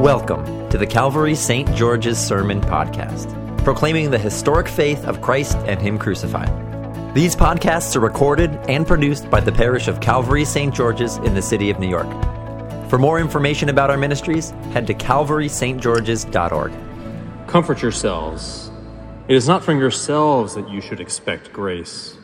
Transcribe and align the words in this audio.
Welcome 0.00 0.68
to 0.70 0.78
the 0.78 0.86
Calvary 0.86 1.34
St. 1.34 1.70
George's 1.74 2.18
Sermon 2.18 2.62
Podcast, 2.62 3.36
proclaiming 3.64 4.10
the 4.10 4.16
historic 4.18 4.66
faith 4.66 5.04
of 5.04 5.20
Christ 5.20 5.58
and 5.66 5.78
Him 5.78 5.98
crucified. 5.98 6.48
These 7.14 7.36
podcasts 7.36 7.94
are 7.96 8.00
recorded 8.00 8.50
and 8.66 8.86
produced 8.86 9.28
by 9.28 9.40
the 9.40 9.52
parish 9.52 9.88
of 9.88 10.00
Calvary 10.00 10.46
St. 10.46 10.74
George's 10.74 11.18
in 11.18 11.34
the 11.34 11.42
city 11.42 11.68
of 11.68 11.78
New 11.78 11.88
York. 11.90 12.08
For 12.88 12.96
more 12.96 13.20
information 13.20 13.68
about 13.68 13.90
our 13.90 13.98
ministries, 13.98 14.52
head 14.72 14.86
to 14.86 14.94
calvarystgeorges.org. 14.94 16.72
Comfort 17.46 17.82
yourselves. 17.82 18.70
It 19.28 19.36
is 19.36 19.46
not 19.46 19.62
from 19.62 19.78
yourselves 19.78 20.54
that 20.54 20.70
you 20.70 20.80
should 20.80 21.00
expect 21.00 21.52
grace, 21.52 22.16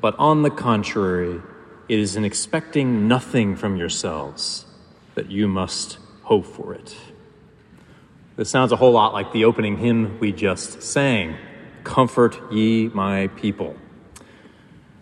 but 0.00 0.18
on 0.18 0.40
the 0.40 0.50
contrary, 0.50 1.42
it 1.90 1.98
is 1.98 2.16
in 2.16 2.24
expecting 2.24 3.06
nothing 3.06 3.54
from 3.54 3.76
yourselves 3.76 4.64
that 5.14 5.30
you 5.30 5.46
must 5.46 5.98
hope 6.22 6.46
for 6.46 6.72
it. 6.72 6.96
This 8.38 8.50
sounds 8.50 8.70
a 8.70 8.76
whole 8.76 8.92
lot 8.92 9.14
like 9.14 9.32
the 9.32 9.46
opening 9.46 9.78
hymn 9.78 10.20
we 10.20 10.30
just 10.30 10.80
sang 10.80 11.36
Comfort 11.82 12.40
ye 12.52 12.86
my 12.86 13.26
people. 13.26 13.74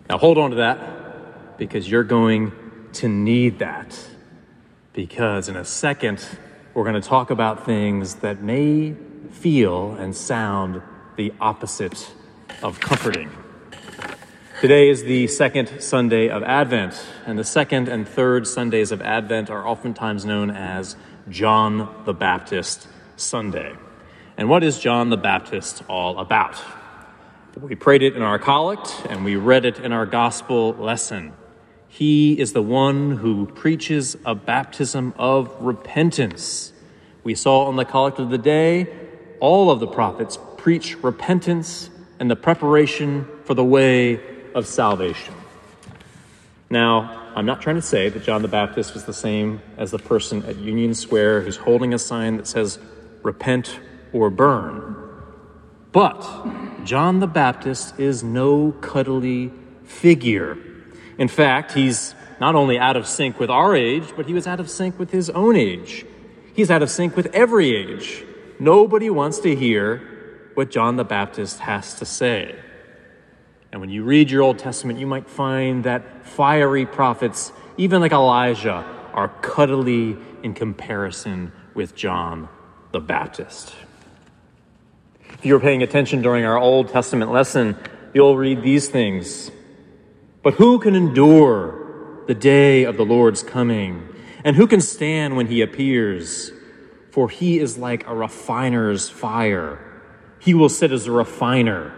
Now 0.09 0.17
hold 0.17 0.39
on 0.39 0.53
to 0.53 0.57
that 0.57 1.59
because 1.59 1.87
you're 1.87 2.03
going 2.03 2.53
to 2.95 3.09
need 3.09 3.59
that. 3.59 3.95
Because 4.95 5.51
in 5.51 5.57
a 5.57 5.67
second, 5.67 6.27
we're 6.73 6.85
going 6.85 6.99
to 6.99 7.07
talk 7.07 7.31
about 7.31 7.67
things 7.67 8.15
that 8.17 8.41
may 8.41 8.95
feel 9.31 9.93
and 9.93 10.17
sound 10.17 10.81
the 11.17 11.35
opposite 11.39 12.15
of 12.63 12.81
comforting. 12.81 13.31
Today 14.63 14.89
is 14.89 15.03
the 15.03 15.27
second 15.27 15.83
Sunday 15.83 16.31
of 16.31 16.43
Advent, 16.43 17.05
and 17.27 17.39
the 17.39 17.45
second 17.45 17.89
and 17.89 18.09
third 18.09 18.47
Sundays 18.47 18.93
of 18.93 19.03
Advent 19.03 19.51
are 19.51 19.69
oftentimes 19.69 20.25
known 20.25 20.51
as 20.51 20.97
John 21.29 22.03
the 22.07 22.15
Baptist 22.15 22.89
Sunday. 23.17 23.75
And 24.37 24.49
what 24.49 24.63
is 24.63 24.79
John 24.79 25.11
the 25.11 25.17
Baptist 25.17 25.83
all 25.89 26.19
about? 26.19 26.57
We 27.61 27.75
prayed 27.75 28.03
it 28.03 28.15
in 28.15 28.23
our 28.23 28.39
collect 28.39 29.07
and 29.09 29.25
we 29.25 29.37
read 29.37 29.65
it 29.65 29.79
in 29.79 29.91
our 29.93 30.05
gospel 30.05 30.75
lesson. 30.75 31.33
He 31.89 32.39
is 32.39 32.53
the 32.53 32.63
one 32.63 33.17
who 33.17 33.47
preaches 33.47 34.17
a 34.27 34.35
baptism 34.35 35.15
of 35.17 35.51
repentance. 35.61 36.73
We 37.25 37.35
saw 37.35 37.65
on 37.65 37.77
the 37.77 37.87
collect 37.87 38.19
of 38.19 38.29
the 38.29 38.39
day, 38.39 38.87
all 39.41 39.71
of 39.71 39.81
the 39.81 39.87
prophets 39.87 40.39
preach 40.59 41.03
repentance 41.03 41.89
and 42.19 42.31
the 42.31 42.37
preparation 42.37 43.27
for 43.45 43.55
the 43.55 43.65
way 43.65 44.21
of 44.55 44.67
salvation. 44.67 45.35
Now, 46.69 47.23
I'm 47.35 47.47
not 47.47 47.63
trying 47.63 47.77
to 47.77 47.83
say 47.83 48.09
that 48.09 48.23
John 48.23 48.43
the 48.43 48.49
Baptist 48.49 48.95
was 48.95 49.05
the 49.05 49.13
same 49.13 49.61
as 49.77 49.91
the 49.91 49.99
person 49.99 50.45
at 50.45 50.57
Union 50.57 50.95
Square 50.95 51.43
who's 51.43 51.57
holding 51.57 51.95
a 51.95 51.99
sign 51.99 52.37
that 52.39 52.47
says, 52.47 52.79
repent 53.27 53.81
or 54.13 54.31
burn. 54.31 54.97
But 55.93 56.23
John 56.85 57.19
the 57.19 57.27
Baptist 57.27 57.99
is 57.99 58.23
no 58.23 58.73
cuddly 58.81 59.53
figure. 59.85 60.57
In 61.19 61.29
fact, 61.29 61.73
he's 61.73 62.15
not 62.41 62.55
only 62.55 62.79
out 62.79 62.97
of 62.97 63.07
sync 63.07 63.41
with 63.41 63.51
our 63.51 63.75
age, 63.75 64.13
but 64.17 64.27
he 64.27 64.33
was 64.33 64.47
out 64.47 64.61
of 64.61 64.71
sync 64.71 64.99
with 64.99 65.11
his 65.11 65.29
own 65.31 65.57
age. 65.57 66.07
He's 66.55 66.71
out 66.71 66.83
of 66.83 66.91
sync 66.91 67.17
with 67.17 67.27
every 67.35 67.75
age. 67.75 68.25
Nobody 68.61 69.11
wants 69.11 69.41
to 69.41 69.55
hear 69.55 70.51
what 70.55 70.71
John 70.71 70.97
the 70.97 71.05
Baptist 71.05 71.59
has 71.61 71.95
to 71.95 72.05
say. 72.05 72.55
And 73.73 73.81
when 73.81 73.91
you 73.91 74.05
read 74.05 74.31
your 74.31 74.43
Old 74.43 74.59
Testament, 74.59 74.99
you 74.99 75.07
might 75.07 75.29
find 75.29 75.85
that 75.85 76.25
fiery 76.25 76.87
prophets, 76.87 77.53
even 77.77 78.01
like 78.01 78.13
Elijah, 78.13 78.87
are 79.13 79.29
cuddly 79.41 80.17
in 80.43 80.55
comparison 80.55 81.53
with 81.75 81.95
John 81.95 82.49
the 82.93 83.01
Baptist. 83.01 83.75
If 85.31 85.45
you 85.45 85.55
were 85.55 85.61
paying 85.61 85.83
attention 85.83 86.23
during 86.23 86.45
our 86.45 86.59
Old 86.59 86.89
Testament 86.89 87.31
lesson, 87.31 87.77
you'll 88.15 88.37
read 88.37 88.63
these 88.63 88.89
things. 88.89 89.51
But 90.43 90.55
who 90.55 90.79
can 90.79 90.95
endure 90.95 92.25
the 92.27 92.35
day 92.35 92.85
of 92.85 92.97
the 92.97 93.05
Lord's 93.05 93.43
coming? 93.43 94.09
And 94.45 94.57
who 94.57 94.67
can 94.67 94.81
stand 94.81 95.37
when 95.37 95.49
he 95.49 95.61
appears? 95.61 96.53
For 97.11 97.29
he 97.29 97.59
is 97.59 97.77
like 97.77 98.07
a 98.07 98.15
refiner's 98.15 99.09
fire. 99.09 99.81
He 100.39 100.55
will 100.55 100.69
sit 100.69 100.93
as 100.93 101.07
a 101.07 101.13
refiner 101.13 101.93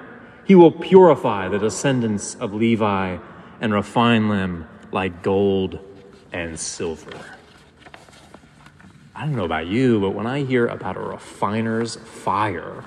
he 0.49 0.55
will 0.55 0.73
purify 0.73 1.49
the 1.49 1.59
descendants 1.59 2.35
of 2.37 2.55
Levi 2.55 3.19
and 3.61 3.73
refine 3.75 4.29
them 4.29 4.67
like 4.91 5.23
gold 5.23 5.79
and 6.33 6.59
silver. 6.59 7.38
I 9.19 9.23
don't 9.23 9.35
know 9.35 9.45
about 9.45 9.67
you, 9.67 9.99
but 9.99 10.11
when 10.11 10.29
I 10.29 10.45
hear 10.45 10.69
about 10.69 10.97
a 10.97 11.01
refiner's 11.01 11.97
fire, 11.97 12.85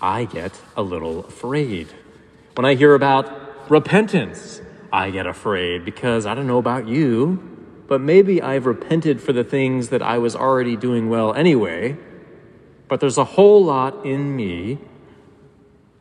I 0.00 0.24
get 0.24 0.60
a 0.76 0.82
little 0.82 1.24
afraid. 1.24 1.88
When 2.54 2.64
I 2.64 2.76
hear 2.76 2.94
about 2.94 3.68
repentance, 3.68 4.62
I 4.92 5.10
get 5.10 5.26
afraid 5.26 5.84
because 5.84 6.26
I 6.26 6.36
don't 6.36 6.46
know 6.46 6.58
about 6.58 6.86
you, 6.86 7.42
but 7.88 8.00
maybe 8.00 8.40
I've 8.40 8.66
repented 8.66 9.20
for 9.20 9.32
the 9.32 9.42
things 9.42 9.88
that 9.88 10.00
I 10.00 10.18
was 10.18 10.36
already 10.36 10.76
doing 10.76 11.08
well 11.08 11.34
anyway. 11.34 11.96
But 12.86 13.00
there's 13.00 13.18
a 13.18 13.24
whole 13.24 13.64
lot 13.64 14.06
in 14.06 14.36
me 14.36 14.78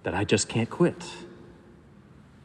that 0.03 0.13
I 0.13 0.23
just 0.23 0.47
can't 0.47 0.69
quit. 0.69 1.03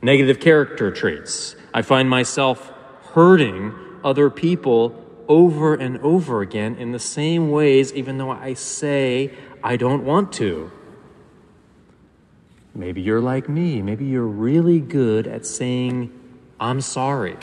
Negative 0.00 0.40
character 0.40 0.90
traits. 0.90 1.56
I 1.74 1.82
find 1.82 2.08
myself 2.08 2.72
hurting 3.12 3.74
other 4.02 4.30
people 4.30 5.01
over 5.28 5.74
and 5.74 5.98
over 5.98 6.42
again 6.42 6.76
in 6.76 6.92
the 6.92 6.98
same 6.98 7.50
ways, 7.50 7.92
even 7.92 8.18
though 8.18 8.30
I 8.30 8.54
say 8.54 9.32
I 9.62 9.76
don't 9.76 10.04
want 10.04 10.32
to. 10.34 10.70
Maybe 12.74 13.02
you're 13.02 13.20
like 13.20 13.48
me. 13.48 13.82
Maybe 13.82 14.06
you're 14.06 14.26
really 14.26 14.80
good 14.80 15.26
at 15.26 15.44
saying, 15.44 16.12
I'm 16.58 16.80
sorry. 16.80 17.36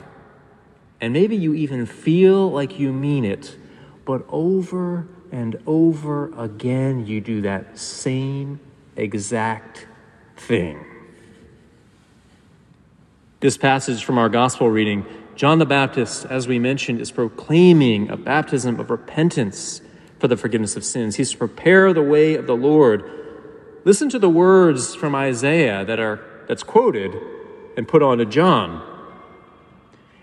And 1.01 1.13
maybe 1.13 1.35
you 1.35 1.53
even 1.53 1.85
feel 1.85 2.49
like 2.51 2.79
you 2.79 2.91
mean 2.91 3.23
it, 3.23 3.57
but 4.05 4.25
over 4.29 5.07
and 5.31 5.61
over 5.67 6.33
again, 6.37 7.05
you 7.05 7.21
do 7.21 7.41
that 7.41 7.77
same 7.77 8.59
exact 8.95 9.87
thing. 10.35 10.83
This 13.39 13.55
passage 13.55 14.03
from 14.03 14.17
our 14.17 14.27
gospel 14.27 14.69
reading, 14.69 15.05
John 15.39 15.57
the 15.57 15.65
Baptist, 15.65 16.25
as 16.25 16.49
we 16.49 16.59
mentioned, 16.59 16.99
is 16.99 17.11
proclaiming 17.11 18.09
a 18.09 18.17
baptism 18.17 18.77
of 18.77 18.89
repentance 18.89 19.79
for 20.19 20.27
the 20.27 20.35
forgiveness 20.35 20.75
of 20.75 20.83
sins. 20.83 21.15
He's 21.15 21.31
to 21.31 21.37
prepare 21.37 21.93
the 21.93 22.01
way 22.01 22.35
of 22.35 22.45
the 22.45 22.57
Lord. 22.57 23.09
Listen 23.85 24.09
to 24.09 24.19
the 24.19 24.29
words 24.29 24.95
from 24.95 25.15
Isaiah 25.15 25.85
that 25.85 25.97
are 25.97 26.19
that's 26.49 26.61
quoted 26.61 27.15
and 27.77 27.87
put 27.87 28.03
on 28.03 28.17
to 28.17 28.25
John. 28.25 28.85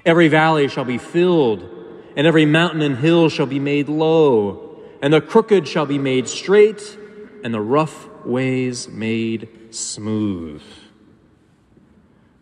Every 0.04 0.28
valley 0.28 0.68
shall 0.68 0.84
be 0.84 0.98
filled, 0.98 1.66
and 2.14 2.26
every 2.26 2.44
mountain 2.44 2.82
and 2.82 2.98
hill 2.98 3.30
shall 3.30 3.46
be 3.46 3.58
made 3.58 3.88
low, 3.88 4.82
and 5.00 5.14
the 5.14 5.22
crooked 5.22 5.66
shall 5.66 5.86
be 5.86 5.96
made 5.98 6.28
straight, 6.28 6.98
and 7.42 7.54
the 7.54 7.60
rough 7.62 8.06
ways 8.26 8.86
made 8.86 9.48
smooth. 9.70 10.60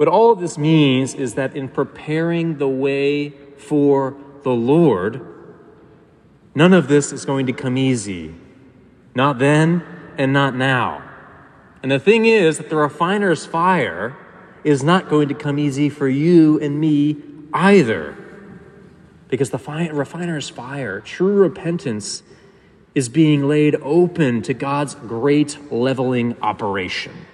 What 0.05 0.13
all 0.13 0.35
this 0.35 0.59
means 0.59 1.15
is 1.15 1.33
that 1.33 1.57
in 1.57 1.67
preparing 1.67 2.59
the 2.59 2.69
way 2.69 3.31
for 3.57 4.15
the 4.43 4.51
Lord, 4.51 5.27
none 6.55 6.75
of 6.75 6.89
this 6.89 7.11
is 7.11 7.25
going 7.25 7.47
to 7.47 7.55
come 7.55 7.79
easy. 7.79 8.35
Not 9.15 9.39
then 9.39 9.83
and 10.19 10.31
not 10.31 10.55
now. 10.55 11.03
And 11.83 11.91
the 11.91 11.99
thing 11.99 12.27
is 12.27 12.59
that 12.59 12.69
the 12.69 12.77
refiner's 12.77 13.47
fire 13.47 14.15
is 14.63 14.83
not 14.83 15.09
going 15.09 15.29
to 15.29 15.35
come 15.35 15.59
easy 15.59 15.89
for 15.89 16.07
you 16.07 16.61
and 16.61 16.79
me 16.79 17.17
either. 17.55 18.15
Because 19.29 19.49
the 19.49 19.89
refiner's 19.91 20.51
fire, 20.51 21.01
true 21.01 21.37
repentance, 21.37 22.23
is 22.95 23.09
being 23.09 23.49
laid 23.49 23.75
open 23.77 24.43
to 24.43 24.53
God's 24.53 24.97
great 24.97 25.73
leveling 25.73 26.37
operation, 26.43 27.25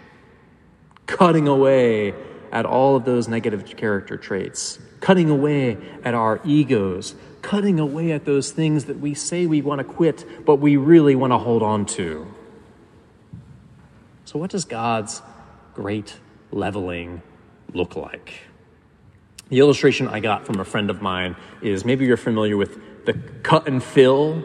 cutting 1.07 1.49
away 1.49 2.15
at 2.53 2.67
all 2.67 2.97
of 2.97 3.05
those 3.05 3.29
negative 3.29 3.65
character 3.77 4.17
traits, 4.17 4.79
cutting 5.01 5.31
away 5.31 5.79
at 6.05 6.15
our 6.15 6.41
egos, 6.45 7.15
cutting 7.43 7.79
away 7.79 8.13
at 8.13 8.25
those 8.25 8.51
things 8.51 8.87
that 8.87 8.99
we 8.99 9.15
say 9.15 9.47
we 9.47 9.63
want 9.63 9.79
to 9.79 9.85
quit, 9.85 10.25
but 10.45 10.57
we 10.57 10.77
really 10.77 11.15
want 11.15 11.33
to 11.33 11.39
hold 11.39 11.63
on 11.63 11.87
to. 11.87 12.27
So, 14.25 14.39
what 14.39 14.51
does 14.51 14.65
God's 14.65 15.23
great 15.75 16.17
leveling 16.51 17.23
look 17.73 17.97
like? 17.97 18.35
The 19.49 19.59
illustration 19.59 20.07
I 20.07 20.21
got 20.21 20.47
from 20.47 20.61
a 20.61 20.65
friend 20.65 20.91
of 20.91 21.03
mine 21.03 21.35
is 21.61 21.85
maybe 21.85 22.07
you're 22.07 22.17
familiar 22.17 22.57
with 22.57 23.05
the 23.05 23.15
cut 23.15 23.67
and 23.67 23.83
fill 23.83 24.45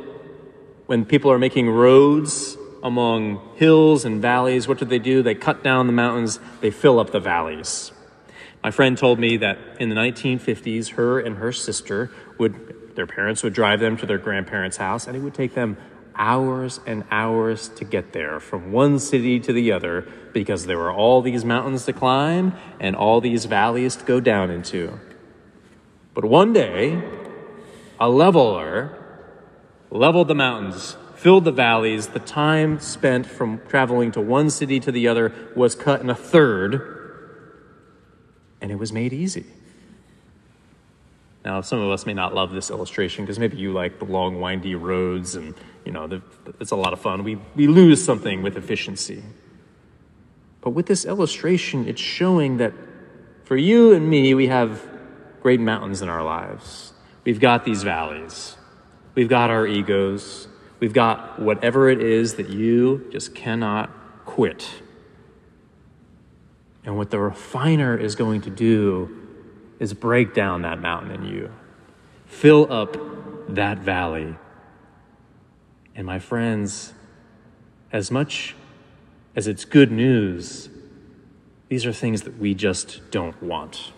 when 0.87 1.05
people 1.05 1.31
are 1.31 1.37
making 1.37 1.69
roads 1.69 2.57
among 2.85 3.41
hills 3.55 4.05
and 4.05 4.21
valleys, 4.21 4.67
what 4.67 4.77
do 4.77 4.85
they 4.85 4.99
do? 4.99 5.23
They 5.23 5.33
cut 5.33 5.63
down 5.63 5.87
the 5.87 5.93
mountains, 5.93 6.39
they 6.61 6.69
fill 6.69 6.99
up 6.99 7.09
the 7.09 7.19
valleys. 7.19 7.91
My 8.63 8.69
friend 8.69 8.95
told 8.95 9.17
me 9.19 9.37
that 9.37 9.57
in 9.79 9.89
the 9.89 9.95
1950s, 9.95 10.91
her 10.91 11.19
and 11.19 11.37
her 11.37 11.51
sister 11.51 12.11
would, 12.37 12.95
their 12.95 13.07
parents 13.07 13.41
would 13.41 13.53
drive 13.53 13.79
them 13.79 13.97
to 13.97 14.05
their 14.05 14.19
grandparents' 14.19 14.77
house, 14.77 15.07
and 15.07 15.17
it 15.17 15.21
would 15.21 15.33
take 15.33 15.55
them 15.55 15.77
hours 16.13 16.79
and 16.85 17.03
hours 17.09 17.69
to 17.69 17.85
get 17.85 18.13
there 18.13 18.39
from 18.39 18.71
one 18.71 18.99
city 18.99 19.39
to 19.39 19.51
the 19.51 19.71
other 19.71 20.07
because 20.31 20.67
there 20.67 20.77
were 20.77 20.93
all 20.93 21.23
these 21.23 21.43
mountains 21.43 21.85
to 21.85 21.93
climb 21.93 22.53
and 22.79 22.95
all 22.95 23.19
these 23.19 23.45
valleys 23.45 23.95
to 23.95 24.05
go 24.05 24.19
down 24.19 24.51
into. 24.51 24.99
But 26.13 26.23
one 26.23 26.53
day, 26.53 27.01
a 27.99 28.09
leveler 28.09 28.95
leveled 29.89 30.27
the 30.27 30.35
mountains, 30.35 30.95
filled 31.25 31.43
the 31.43 31.51
valleys. 31.51 32.09
The 32.09 32.19
time 32.19 32.79
spent 32.79 33.25
from 33.25 33.59
traveling 33.67 34.11
to 34.11 34.21
one 34.21 34.51
city 34.51 34.79
to 34.79 34.91
the 34.91 35.07
other 35.07 35.33
was 35.55 35.73
cut 35.73 35.99
in 35.99 36.11
a 36.11 36.13
third, 36.13 36.79
and 38.61 38.69
it 38.69 38.75
was 38.75 38.93
made 38.93 39.11
easy. 39.11 39.43
Now, 41.43 41.61
some 41.61 41.79
of 41.79 41.89
us 41.89 42.05
may 42.05 42.13
not 42.13 42.35
love 42.35 42.51
this 42.51 42.69
illustration 42.69 43.25
because 43.25 43.39
maybe 43.39 43.57
you 43.57 43.73
like 43.73 43.97
the 43.97 44.05
long, 44.05 44.39
windy 44.39 44.75
roads 44.75 45.35
and, 45.35 45.55
you 45.83 45.91
know, 45.91 46.05
the, 46.05 46.21
it's 46.59 46.69
a 46.69 46.75
lot 46.75 46.93
of 46.93 47.01
fun. 47.01 47.23
We, 47.23 47.39
we 47.55 47.65
lose 47.65 48.05
something 48.05 48.43
with 48.43 48.55
efficiency. 48.55 49.23
But 50.61 50.75
with 50.75 50.85
this 50.85 51.05
illustration, 51.05 51.87
it's 51.87 51.99
showing 51.99 52.57
that 52.57 52.73
for 53.45 53.57
you 53.57 53.93
and 53.93 54.07
me, 54.07 54.35
we 54.35 54.45
have 54.45 54.87
great 55.41 55.59
mountains 55.59 56.03
in 56.03 56.07
our 56.07 56.23
lives. 56.23 56.93
We've 57.23 57.39
got 57.39 57.65
these 57.65 57.81
valleys. 57.81 58.55
We've 59.15 59.27
got 59.27 59.49
our 59.49 59.65
egos. 59.65 60.49
We've 60.85 60.93
got 60.93 61.39
whatever 61.39 61.89
it 61.89 61.99
is 61.99 62.35
that 62.35 62.49
you 62.49 63.07
just 63.11 63.33
cannot 63.33 63.89
quit. 64.23 64.69
And 66.83 66.95
what 66.95 67.09
the 67.09 67.17
refiner 67.17 67.97
is 67.97 68.13
going 68.13 68.41
to 68.41 68.51
do 68.51 69.09
is 69.79 69.95
break 69.95 70.35
down 70.35 70.61
that 70.61 70.79
mountain 70.79 71.09
in 71.09 71.25
you, 71.25 71.51
fill 72.27 72.71
up 72.71 72.97
that 73.49 73.79
valley. 73.79 74.35
And 75.95 76.05
my 76.05 76.19
friends, 76.19 76.93
as 77.91 78.11
much 78.11 78.55
as 79.35 79.47
it's 79.47 79.65
good 79.65 79.91
news, 79.91 80.69
these 81.67 81.87
are 81.87 81.93
things 81.93 82.21
that 82.21 82.37
we 82.37 82.53
just 82.53 83.09
don't 83.09 83.41
want. 83.41 83.91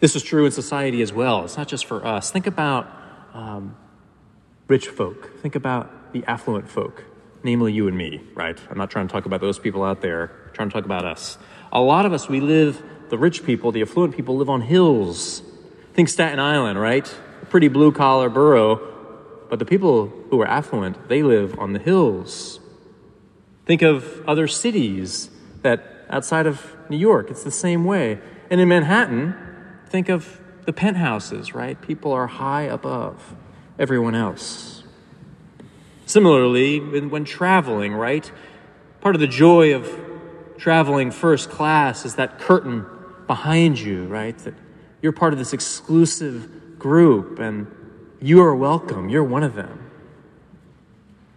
This 0.00 0.16
is 0.16 0.24
true 0.24 0.44
in 0.44 0.50
society 0.50 1.02
as 1.02 1.12
well. 1.12 1.44
It's 1.44 1.56
not 1.56 1.68
just 1.68 1.84
for 1.84 2.04
us. 2.04 2.32
Think 2.32 2.48
about 2.48 2.90
um, 3.32 3.76
rich 4.66 4.88
folk, 4.88 5.40
think 5.40 5.54
about 5.54 6.12
the 6.12 6.24
affluent 6.26 6.68
folk, 6.68 7.04
namely 7.42 7.72
you 7.72 7.88
and 7.88 7.96
me, 7.96 8.22
right? 8.34 8.58
I'm 8.70 8.78
not 8.78 8.90
trying 8.90 9.08
to 9.08 9.12
talk 9.12 9.26
about 9.26 9.40
those 9.40 9.58
people 9.58 9.84
out 9.84 10.00
there, 10.00 10.30
I'm 10.46 10.52
trying 10.54 10.68
to 10.70 10.72
talk 10.72 10.84
about 10.84 11.04
us. 11.04 11.38
A 11.72 11.80
lot 11.80 12.06
of 12.06 12.12
us, 12.12 12.28
we 12.28 12.40
live 12.40 12.82
the 13.10 13.18
rich 13.18 13.44
people, 13.44 13.72
the 13.72 13.82
affluent 13.82 14.16
people, 14.16 14.36
live 14.36 14.48
on 14.48 14.62
hills. 14.62 15.42
Think 15.92 16.08
Staten 16.08 16.38
Island, 16.38 16.80
right? 16.80 17.12
A 17.42 17.46
pretty 17.46 17.68
blue 17.68 17.92
collar 17.92 18.28
borough. 18.28 18.92
But 19.50 19.58
the 19.58 19.64
people 19.64 20.06
who 20.30 20.40
are 20.40 20.46
affluent, 20.46 21.08
they 21.08 21.22
live 21.22 21.58
on 21.58 21.72
the 21.72 21.78
hills. 21.78 22.60
Think 23.66 23.82
of 23.82 24.26
other 24.26 24.48
cities 24.48 25.30
that 25.62 26.06
outside 26.08 26.46
of 26.46 26.76
New 26.88 26.96
York, 26.96 27.30
it's 27.30 27.44
the 27.44 27.50
same 27.50 27.84
way. 27.84 28.20
And 28.50 28.60
in 28.60 28.68
Manhattan, 28.68 29.34
think 29.88 30.08
of 30.08 30.40
the 30.64 30.72
penthouses, 30.72 31.54
right? 31.54 31.80
People 31.80 32.12
are 32.12 32.26
high 32.26 32.62
above 32.62 33.36
everyone 33.78 34.14
else. 34.14 34.82
Similarly, 36.06 36.80
when 36.80 37.24
traveling, 37.24 37.94
right? 37.94 38.30
Part 39.00 39.14
of 39.14 39.20
the 39.20 39.26
joy 39.26 39.74
of 39.74 39.88
traveling 40.58 41.10
first 41.10 41.50
class 41.50 42.04
is 42.04 42.16
that 42.16 42.38
curtain 42.38 42.86
behind 43.26 43.78
you, 43.78 44.06
right? 44.06 44.36
That 44.38 44.54
you're 45.02 45.12
part 45.12 45.32
of 45.32 45.38
this 45.38 45.52
exclusive 45.52 46.78
group 46.78 47.38
and 47.38 47.66
you 48.20 48.42
are 48.42 48.54
welcome. 48.54 49.08
You're 49.08 49.24
one 49.24 49.42
of 49.42 49.54
them. 49.54 49.90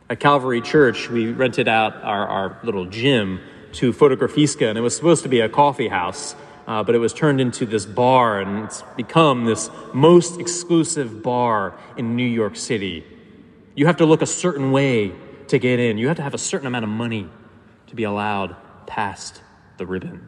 At 0.10 0.20
Calvary 0.22 0.62
Church, 0.62 1.10
we 1.10 1.32
rented 1.32 1.68
out 1.68 1.96
our, 2.04 2.28
our 2.28 2.60
little 2.64 2.86
gym 2.86 3.42
to 3.74 3.92
Fotografiska, 3.92 4.70
and 4.70 4.78
it 4.78 4.82
was 4.82 4.96
supposed 4.96 5.24
to 5.24 5.30
be 5.30 5.42
a 5.42 5.50
coffee 5.50 5.90
house, 5.90 6.34
uh, 6.68 6.84
but 6.84 6.94
it 6.94 6.98
was 6.98 7.14
turned 7.14 7.40
into 7.40 7.66
this 7.66 7.86
bar, 7.86 8.42
and 8.42 8.66
it's 8.66 8.84
become 8.98 9.46
this 9.46 9.70
most 9.94 10.38
exclusive 10.40 11.24
bar 11.24 11.74
in 11.96 12.18
New 12.18 12.26
York 12.28 12.58
City. 12.58 13.06
You 13.74 13.86
have 13.86 13.98
to 13.98 14.06
look 14.06 14.22
a 14.22 14.28
certain 14.28 14.72
way 14.74 15.14
to 15.48 15.58
get 15.58 15.80
in, 15.80 15.98
you 15.98 16.10
have 16.10 16.18
to 16.18 16.24
have 16.24 16.34
a 16.34 16.38
certain 16.38 16.68
amount 16.68 16.84
of 16.84 16.90
money 16.90 17.30
to 17.88 17.96
be 17.96 18.04
allowed 18.04 18.58
past 18.86 19.42
the 19.78 19.86
ribbon. 19.86 20.28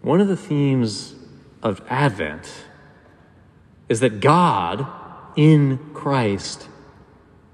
One 0.00 0.20
of 0.20 0.28
the 0.28 0.36
themes 0.36 1.16
of 1.60 1.82
Advent 1.88 2.48
is 3.88 3.98
that 3.98 4.20
God 4.20 4.86
in 5.36 5.78
Christ 5.92 6.68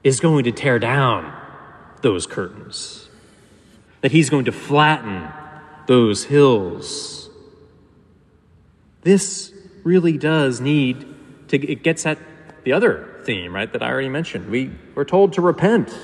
is 0.05 0.21
going 0.21 0.45
to 0.45 0.53
tear 0.53 0.79
down 0.79 1.35
those 2.03 2.27
curtains, 2.27 3.09
that 4.03 4.13
He's 4.13 4.29
going 4.29 4.45
to 4.45 4.53
flatten 4.53 5.29
those 5.87 6.25
hills. 6.25 7.31
This 9.03 9.53
really 9.85 10.19
does 10.19 10.61
need 10.61 11.07
to, 11.49 11.65
it 11.65 11.83
gets 11.83 12.07
at 12.07 12.19
the 12.65 12.73
other 12.73 13.21
theme, 13.25 13.55
right, 13.55 13.73
that 13.73 13.83
I 13.83 13.91
already 13.91 14.09
mentioned. 14.09 14.51
We, 14.51 14.73
we're 14.95 15.05
told 15.05 15.33
to 15.35 15.41
repent, 15.41 15.97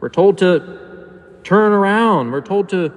we're 0.00 0.08
told 0.08 0.38
to 0.38 1.20
turn 1.44 1.72
around, 1.72 2.32
we're 2.32 2.40
told 2.40 2.68
to 2.70 2.92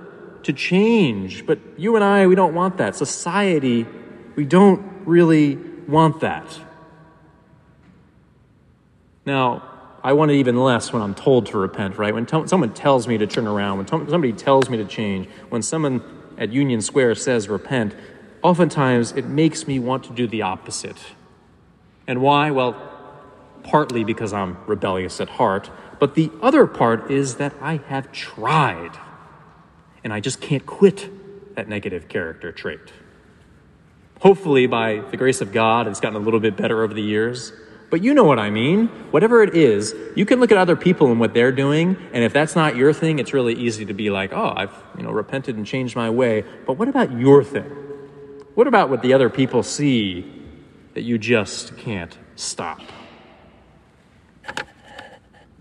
to 0.48 0.54
change. 0.54 1.46
But 1.46 1.60
you 1.78 1.96
and 1.96 2.04
I, 2.04 2.25
we 2.25 2.34
don't 2.36 2.54
want 2.54 2.78
that. 2.78 2.96
Society, 2.96 3.86
we 4.36 4.46
don't 4.46 5.06
really 5.06 5.58
want 5.88 6.22
that. 6.22 6.60
Now, 9.25 9.77
I 10.07 10.13
want 10.13 10.31
it 10.31 10.36
even 10.36 10.56
less 10.56 10.94
when 10.94 11.01
I'm 11.01 11.13
told 11.13 11.48
to 11.48 11.57
repent, 11.57 11.98
right? 11.98 12.13
When 12.13 12.25
t- 12.25 12.48
someone 12.48 12.74
tells 12.74 13.09
me 13.09 13.18
to 13.18 13.27
turn 13.27 13.45
around, 13.45 13.75
when 13.75 13.86
t- 13.86 14.09
somebody 14.09 14.31
tells 14.31 14.69
me 14.69 14.77
to 14.77 14.86
change, 14.86 15.27
when 15.50 15.62
someone 15.62 16.01
at 16.38 16.54
Union 16.54 16.80
Square 16.80 17.15
says 17.15 17.50
repent, 17.50 17.94
oftentimes 18.42 19.12
it 19.12 19.25
makes 19.25 19.68
me 19.68 19.80
want 19.80 20.06
to 20.06 20.13
do 20.13 20.25
the 20.25 20.44
opposite. 20.44 20.95
And 22.07 22.21
why? 22.21 22.51
Well, 22.51 22.81
partly 23.63 24.06
because 24.06 24.31
I'm 24.31 24.56
rebellious 24.65 25.19
at 25.19 25.27
heart, 25.27 25.69
but 26.00 26.15
the 26.15 26.31
other 26.42 26.68
part 26.68 27.12
is 27.12 27.36
that 27.36 27.54
I 27.59 27.81
have 27.89 28.09
tried 28.13 28.98
and 30.06 30.13
I 30.13 30.21
just 30.21 30.39
can't 30.39 30.65
quit 30.65 31.09
that 31.57 31.68
negative 31.68 32.07
character 32.07 32.54
trait. 32.54 32.94
Hopefully, 34.21 34.68
by 34.68 35.00
the 35.12 35.18
grace 35.18 35.42
of 35.42 35.51
God, 35.51 35.86
it's 35.86 36.00
gotten 36.00 36.15
a 36.15 36.24
little 36.24 36.39
bit 36.39 36.56
better 36.56 36.81
over 36.81 36.94
the 36.94 37.04
years. 37.04 37.51
But 37.89 38.04
you 38.04 38.13
know 38.13 38.25
what 38.25 38.38
I 38.38 38.50
mean. 38.50 38.88
Whatever 39.12 39.44
it 39.44 39.56
is, 39.56 39.95
you 40.16 40.26
can 40.26 40.40
look 40.40 40.52
at 40.52 40.57
other 40.57 40.76
people 40.76 41.09
and 41.09 41.19
what 41.19 41.33
they're 41.33 41.54
doing, 41.54 41.95
and 42.12 42.23
if 42.23 42.33
that's 42.33 42.56
not 42.56 42.76
your 42.76 42.92
thing, 42.92 43.19
it's 43.19 43.33
really 43.33 43.54
easy 43.54 43.85
to 43.85 43.94
be 43.94 44.09
like, 44.09 44.33
"Oh, 44.33 44.54
I've, 44.56 44.73
you 44.97 45.04
know, 45.04 45.12
repented 45.12 45.56
and 45.56 45.66
changed 45.66 45.95
my 45.95 46.09
way." 46.09 46.44
But 46.66 46.73
what 46.73 46.90
about 46.90 47.18
your 47.18 47.44
thing? 47.44 47.71
What 48.56 48.68
about 48.68 48.90
what 48.90 49.02
the 49.02 49.14
other 49.14 49.30
people 49.30 49.64
see 49.64 50.26
that 50.95 51.04
you 51.04 51.18
just 51.18 51.78
can't 51.78 52.18
stop? 52.35 52.81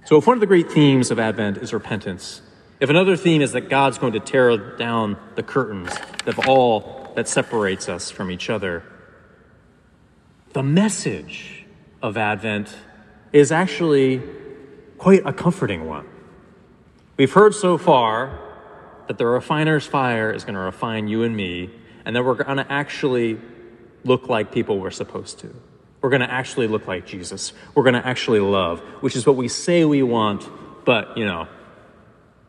So, 0.04 0.16
if 0.16 0.26
one 0.26 0.34
of 0.34 0.40
the 0.40 0.46
great 0.46 0.70
themes 0.70 1.10
of 1.10 1.18
Advent 1.18 1.58
is 1.58 1.72
repentance, 1.72 2.42
if 2.80 2.90
another 2.90 3.16
theme 3.16 3.40
is 3.40 3.52
that 3.52 3.68
God's 3.68 3.98
going 3.98 4.12
to 4.14 4.20
tear 4.20 4.76
down 4.76 5.16
the 5.34 5.42
curtains 5.42 5.90
of 6.26 6.48
all 6.48 7.12
that 7.14 7.28
separates 7.28 7.88
us 7.88 8.10
from 8.10 8.30
each 8.30 8.50
other, 8.50 8.82
the 10.52 10.62
message 10.62 11.55
of 12.06 12.16
Advent 12.16 12.72
is 13.32 13.50
actually 13.50 14.22
quite 14.96 15.26
a 15.26 15.32
comforting 15.32 15.86
one. 15.86 16.06
We've 17.16 17.32
heard 17.32 17.52
so 17.52 17.76
far 17.76 18.38
that 19.08 19.18
the 19.18 19.26
refiner's 19.26 19.86
fire 19.86 20.30
is 20.30 20.44
going 20.44 20.54
to 20.54 20.60
refine 20.60 21.08
you 21.08 21.24
and 21.24 21.36
me, 21.36 21.68
and 22.04 22.14
that 22.14 22.24
we're 22.24 22.34
going 22.34 22.58
to 22.58 22.72
actually 22.72 23.40
look 24.04 24.28
like 24.28 24.52
people 24.52 24.78
we're 24.78 24.92
supposed 24.92 25.40
to. 25.40 25.52
We're 26.00 26.10
going 26.10 26.20
to 26.20 26.30
actually 26.30 26.68
look 26.68 26.86
like 26.86 27.06
Jesus. 27.06 27.52
We're 27.74 27.82
going 27.82 28.00
to 28.00 28.06
actually 28.06 28.38
love, 28.38 28.78
which 29.00 29.16
is 29.16 29.26
what 29.26 29.34
we 29.34 29.48
say 29.48 29.84
we 29.84 30.04
want, 30.04 30.48
but, 30.84 31.18
you 31.18 31.24
know, 31.24 31.48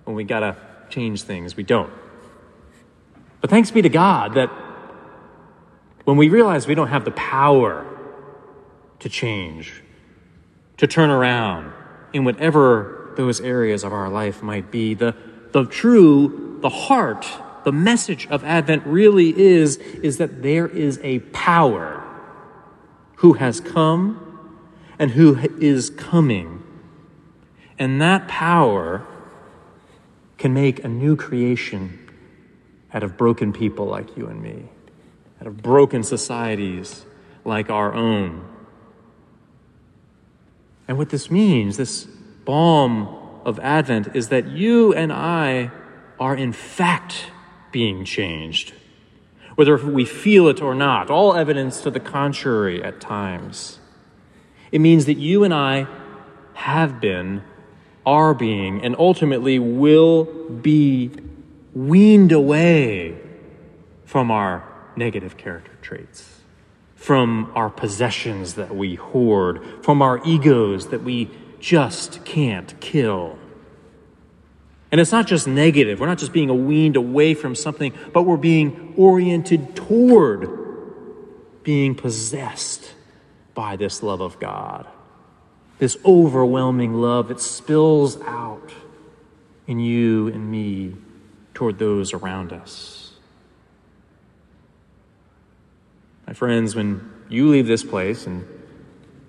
when 0.04 0.16
we 0.16 0.24
got 0.24 0.42
to 0.42 0.56
change 0.92 1.24
things, 1.24 1.58
we 1.58 1.64
don't. 1.64 1.92
But 3.42 3.50
thanks 3.50 3.72
be 3.72 3.82
to 3.82 3.90
God 3.90 4.36
that 4.36 4.52
when 6.04 6.18
we 6.18 6.30
realize 6.30 6.68
we 6.68 6.76
don't 6.76 6.90
have 6.90 7.06
the 7.06 7.12
power 7.12 7.97
to 9.00 9.10
change, 9.10 9.84
to 10.78 10.88
turn 10.88 11.10
around 11.10 11.72
in 12.14 12.24
whatever 12.24 13.14
those 13.16 13.42
areas 13.42 13.84
of 13.84 13.92
our 13.94 14.10
life 14.10 14.42
might 14.42 14.72
be, 14.72 14.94
the, 14.94 15.16
the 15.52 15.66
true, 15.66 16.58
the 16.62 16.70
heart, 16.70 17.28
the 17.64 17.72
message 17.72 18.28
of 18.28 18.44
Advent 18.44 18.86
really 18.86 19.38
is, 19.38 19.78
is 19.78 20.18
that 20.18 20.42
there 20.42 20.68
is 20.68 21.00
a 21.04 21.20
power 21.20 22.04
who 23.18 23.34
has 23.34 23.60
come 23.60 24.24
and 25.00 25.12
who 25.12 25.38
is 25.60 25.90
coming. 25.90 26.64
And 27.80 28.02
that 28.02 28.28
power 28.28 29.06
can 30.38 30.54
make 30.54 30.84
a 30.84 30.88
new 30.88 31.16
creation 31.16 32.10
out 32.94 33.04
of 33.04 33.18
broken 33.18 33.52
people 33.54 33.86
like 33.86 34.16
you 34.16 34.28
and 34.28 34.42
me, 34.42 34.66
out 35.42 35.48
of 35.48 35.62
broken 35.62 36.04
societies 36.04 37.06
like 37.44 37.70
our 37.70 37.94
own. 37.94 38.48
And 40.88 40.98
what 40.98 41.10
this 41.10 41.30
means, 41.30 41.78
this 41.78 42.06
balm 42.46 43.08
of 43.46 43.60
Advent, 43.60 44.16
is 44.16 44.30
that 44.30 44.48
you 44.48 44.94
and 44.94 45.12
I 45.12 45.72
are 46.20 46.36
in 46.36 46.54
fact 46.54 47.32
being 47.72 48.06
changed, 48.06 48.74
whether 49.56 49.78
we 49.78 50.06
feel 50.06 50.48
it 50.48 50.62
or 50.62 50.74
not, 50.74 51.10
all 51.10 51.36
evidence 51.36 51.82
to 51.82 51.92
the 51.92 52.00
contrary 52.00 52.82
at 52.82 53.02
times. 53.02 53.80
It 54.72 54.80
means 54.80 55.06
that 55.06 55.18
you 55.18 55.44
and 55.44 55.54
I 55.54 55.88
have 56.54 57.00
been, 57.00 57.44
are 58.06 58.34
being, 58.34 58.84
and 58.84 58.96
ultimately 58.98 59.60
will 59.60 60.24
be 60.26 61.12
weaned 61.74 62.32
away 62.32 63.18
from 64.06 64.32
our 64.32 64.64
negative 64.96 65.38
character 65.38 65.74
traits, 65.82 66.37
from 67.08 67.50
our 67.56 67.70
possessions 67.70 68.56
that 68.56 68.76
we 68.76 68.96
hoard, 68.96 69.62
from 69.82 70.02
our 70.02 70.20
egos 70.26 70.88
that 70.88 71.02
we 71.04 71.30
just 71.62 72.26
can't 72.26 72.78
kill. 72.82 73.40
And 74.92 75.00
it's 75.00 75.14
not 75.14 75.26
just 75.26 75.48
negative. 75.48 76.02
We're 76.02 76.08
not 76.08 76.18
just 76.18 76.34
being 76.34 76.68
weaned 76.68 76.98
away 76.98 77.34
from 77.34 77.56
something, 77.56 77.94
but 78.12 78.24
we're 78.24 78.36
being 78.36 78.94
oriented 78.98 79.74
toward 79.74 80.50
being 81.64 81.96
possessed 81.96 82.94
by 83.54 83.78
this 83.78 84.04
love 84.04 84.20
of 84.20 84.38
God. 84.42 84.86
This 85.80 85.96
overwhelming 86.04 86.94
love 86.94 87.30
that 87.30 87.40
spills 87.40 88.20
out 88.24 88.74
in 89.66 89.80
you 89.80 90.28
and 90.28 90.52
me 90.52 90.96
toward 91.54 91.80
those 91.80 92.12
around 92.12 92.52
us. 92.52 93.07
My 96.28 96.34
friends, 96.34 96.76
when 96.76 97.10
you 97.30 97.48
leave 97.48 97.68
this 97.68 97.84
place 97.84 98.28
and 98.28 98.46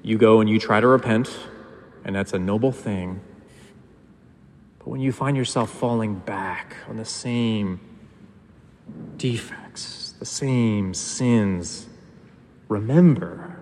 you 0.03 0.19
go 0.19 0.41
and 0.41 0.51
you 0.51 0.59
try 0.59 0.81
to 0.81 0.87
repent, 0.89 1.31
and 2.05 2.15
that's 2.15 2.33
a 2.33 2.41
noble 2.41 2.73
thing, 2.73 3.21
but 4.81 4.89
when 4.89 5.01
you 5.01 5.13
find 5.13 5.37
yourself 5.37 5.71
falling 5.71 6.17
back 6.17 6.77
on 6.89 6.97
the 6.97 7.05
same 7.05 7.79
defects, 9.17 10.15
the 10.19 10.27
same 10.27 10.93
sins, 10.93 11.87
remember 12.67 13.61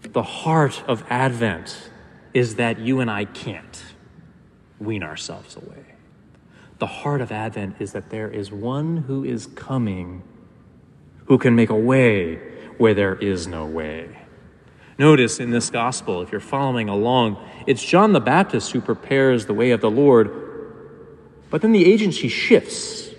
the 0.00 0.22
heart 0.22 0.82
of 0.88 1.04
Advent 1.10 1.90
is 2.32 2.54
that 2.54 2.78
you 2.78 3.00
and 3.00 3.10
I 3.10 3.26
can't 3.26 3.82
wean 4.78 5.02
ourselves 5.02 5.56
away. 5.56 5.84
The 6.78 6.86
heart 6.86 7.20
of 7.20 7.30
Advent 7.30 7.76
is 7.80 7.92
that 7.92 8.08
there 8.08 8.30
is 8.30 8.50
one 8.50 8.98
who 8.98 9.24
is 9.24 9.46
coming 9.46 10.22
who 11.26 11.38
can 11.38 11.54
make 11.54 11.70
a 11.70 11.76
way 11.76 12.36
where 12.78 12.94
there 12.94 13.16
is 13.16 13.46
no 13.46 13.66
way. 13.66 14.16
Notice 14.98 15.40
in 15.40 15.50
this 15.50 15.68
gospel, 15.70 16.22
if 16.22 16.32
you're 16.32 16.40
following 16.40 16.88
along, 16.88 17.36
it's 17.66 17.84
John 17.84 18.12
the 18.12 18.20
Baptist 18.20 18.72
who 18.72 18.80
prepares 18.80 19.46
the 19.46 19.54
way 19.54 19.72
of 19.72 19.80
the 19.80 19.90
Lord, 19.90 20.30
but 21.50 21.62
then 21.62 21.72
the 21.72 21.84
agency 21.84 22.28
shifts. 22.28 23.10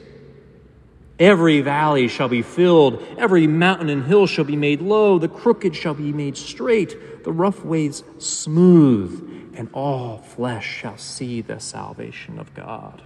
Every 1.19 1.61
valley 1.61 2.07
shall 2.07 2.29
be 2.29 2.41
filled, 2.43 3.03
every 3.17 3.47
mountain 3.47 3.89
and 3.89 4.05
hill 4.05 4.27
shall 4.27 4.45
be 4.45 4.55
made 4.55 4.81
low, 4.81 5.17
the 5.17 5.27
crooked 5.27 5.75
shall 5.75 5.95
be 5.95 6.13
made 6.13 6.37
straight, 6.37 7.23
the 7.23 7.31
rough 7.31 7.65
ways 7.65 8.03
smooth, 8.19 9.51
and 9.55 9.69
all 9.73 10.19
flesh 10.19 10.67
shall 10.67 10.97
see 10.97 11.41
the 11.41 11.59
salvation 11.59 12.37
of 12.37 12.53
God. 12.53 13.01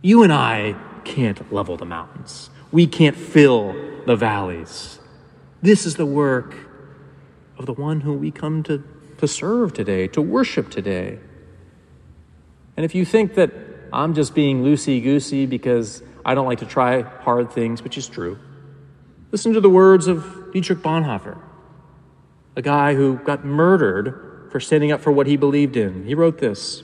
You 0.00 0.24
and 0.24 0.32
I 0.32 0.74
can't 1.04 1.52
level 1.52 1.76
the 1.76 1.84
mountains, 1.84 2.50
we 2.72 2.86
can't 2.86 3.16
fill 3.16 3.74
the 4.06 4.16
valleys. 4.16 4.98
This 5.60 5.86
is 5.86 5.96
the 5.96 6.06
work 6.06 6.56
of 7.58 7.66
the 7.66 7.74
one 7.74 8.00
who 8.00 8.14
we 8.14 8.30
come 8.30 8.62
to, 8.64 8.82
to 9.18 9.28
serve 9.28 9.74
today, 9.74 10.08
to 10.08 10.22
worship 10.22 10.70
today. 10.70 11.20
And 12.76 12.84
if 12.84 12.94
you 12.94 13.04
think 13.04 13.34
that 13.34 13.52
I'm 13.92 14.14
just 14.14 14.34
being 14.34 14.64
loosey 14.64 15.02
goosey 15.02 15.46
because 15.46 16.02
I 16.24 16.34
don't 16.34 16.46
like 16.46 16.60
to 16.60 16.66
try 16.66 17.02
hard 17.02 17.52
things, 17.52 17.82
which 17.82 17.98
is 17.98 18.08
true, 18.08 18.38
listen 19.30 19.52
to 19.52 19.60
the 19.60 19.70
words 19.70 20.06
of 20.06 20.50
Dietrich 20.52 20.78
Bonhoeffer, 20.78 21.38
a 22.56 22.62
guy 22.62 22.94
who 22.94 23.16
got 23.18 23.44
murdered 23.44 24.48
for 24.50 24.60
standing 24.60 24.92
up 24.92 25.00
for 25.00 25.12
what 25.12 25.26
he 25.26 25.36
believed 25.36 25.76
in. 25.76 26.06
He 26.06 26.14
wrote 26.14 26.38
this 26.38 26.82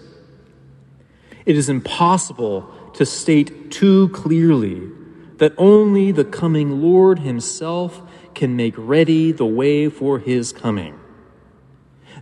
It 1.47 1.57
is 1.57 1.71
impossible 1.71 2.71
to 2.95 3.07
state 3.07 3.71
too 3.71 4.11
clearly 4.11 4.91
that 5.39 5.55
only 5.57 6.13
the 6.13 6.25
coming 6.25 6.83
Lord 6.83 7.21
Himself 7.21 8.03
can 8.39 8.55
make 8.55 8.75
ready 8.77 9.33
the 9.33 9.45
way 9.45 9.89
for 9.89 10.21
his 10.21 10.53
coming. 10.53 10.99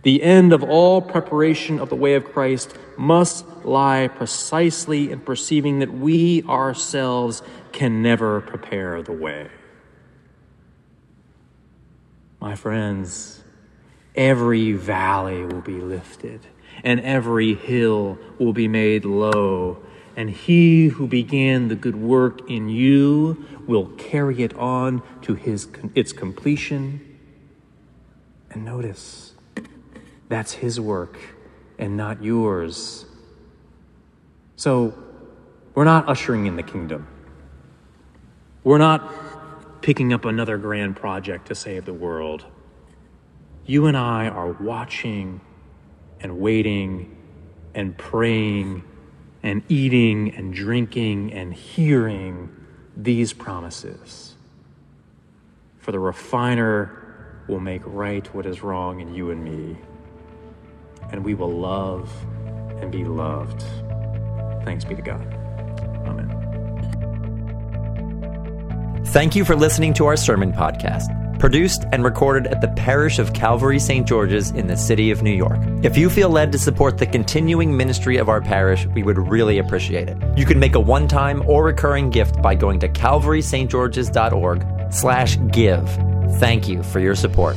The 0.01 0.23
end 0.23 0.51
of 0.51 0.63
all 0.63 0.99
preparation 0.99 1.79
of 1.79 1.89
the 1.89 1.95
way 1.95 2.15
of 2.15 2.25
Christ 2.25 2.75
must 2.97 3.45
lie 3.63 4.07
precisely 4.07 5.11
in 5.11 5.19
perceiving 5.19 5.77
that 5.79 5.93
we 5.93 6.41
ourselves 6.43 7.43
can 7.71 8.01
never 8.01 8.41
prepare 8.41 9.03
the 9.03 9.11
way. 9.11 9.49
My 12.39 12.55
friends, 12.55 13.43
every 14.15 14.71
valley 14.71 15.45
will 15.45 15.61
be 15.61 15.81
lifted, 15.81 16.41
and 16.83 16.99
every 17.01 17.53
hill 17.53 18.17
will 18.39 18.53
be 18.53 18.67
made 18.67 19.05
low, 19.05 19.83
and 20.17 20.31
he 20.31 20.87
who 20.87 21.05
began 21.05 21.67
the 21.67 21.75
good 21.75 21.95
work 21.95 22.49
in 22.49 22.67
you 22.67 23.45
will 23.67 23.85
carry 23.97 24.41
it 24.41 24.53
on 24.55 25.03
to 25.21 25.35
his, 25.35 25.67
its 25.93 26.11
completion. 26.11 27.19
And 28.49 28.65
notice, 28.65 29.35
that's 30.27 30.53
his 30.53 30.79
work 30.79 31.19
and 31.77 31.95
not 31.95 32.23
yours. 32.23 33.05
So, 34.55 34.97
we're 35.75 35.83
not 35.83 36.09
ushering 36.09 36.47
in 36.47 36.55
the 36.55 36.63
kingdom. 36.63 37.07
We're 38.63 38.79
not 38.79 39.83
picking 39.83 40.13
up 40.13 40.25
another 40.25 40.57
grand 40.57 40.95
project 40.95 41.49
to 41.49 41.55
save 41.55 41.85
the 41.85 41.93
world. 41.93 42.43
You 43.67 43.85
and 43.85 43.95
I 43.95 44.29
are 44.29 44.53
watching 44.53 45.41
and 46.19 46.39
waiting 46.39 47.15
and 47.75 47.95
praying 47.95 48.83
and 49.47 49.63
eating 49.69 50.35
and 50.35 50.53
drinking 50.53 51.31
and 51.31 51.53
hearing 51.53 52.53
these 52.97 53.31
promises. 53.31 54.35
For 55.79 55.93
the 55.93 55.99
refiner 55.99 57.43
will 57.47 57.61
make 57.61 57.81
right 57.85 58.27
what 58.35 58.45
is 58.45 58.61
wrong 58.61 58.99
in 58.99 59.13
you 59.13 59.31
and 59.31 59.41
me, 59.41 59.77
and 61.13 61.23
we 61.23 61.33
will 61.33 61.49
love 61.49 62.11
and 62.81 62.91
be 62.91 63.05
loved. 63.05 63.63
Thanks 64.65 64.83
be 64.83 64.95
to 64.95 65.01
God. 65.01 65.33
Amen. 66.05 66.33
Thank 69.05 69.33
you 69.33 69.45
for 69.45 69.55
listening 69.55 69.93
to 69.93 70.07
our 70.07 70.17
sermon 70.17 70.51
podcast 70.51 71.26
produced 71.39 71.85
and 71.91 72.03
recorded 72.03 72.47
at 72.47 72.61
the 72.61 72.67
parish 72.69 73.19
of 73.19 73.33
Calvary 73.33 73.79
St. 73.79 74.07
George's 74.07 74.51
in 74.51 74.67
the 74.67 74.77
city 74.77 75.11
of 75.11 75.23
New 75.23 75.31
York. 75.31 75.59
If 75.83 75.97
you 75.97 76.09
feel 76.09 76.29
led 76.29 76.51
to 76.51 76.59
support 76.59 76.97
the 76.97 77.05
continuing 77.05 77.75
ministry 77.75 78.17
of 78.17 78.29
our 78.29 78.41
parish, 78.41 78.85
we 78.87 79.03
would 79.03 79.17
really 79.17 79.59
appreciate 79.59 80.09
it. 80.09 80.17
You 80.37 80.45
can 80.45 80.59
make 80.59 80.75
a 80.75 80.79
one-time 80.79 81.43
or 81.47 81.63
recurring 81.63 82.09
gift 82.09 82.41
by 82.41 82.55
going 82.55 82.79
to 82.79 82.89
calvarystgeorges.org 82.89 84.65
slash 84.91 85.37
give. 85.51 85.89
Thank 86.39 86.67
you 86.67 86.83
for 86.83 86.99
your 86.99 87.15
support. 87.15 87.55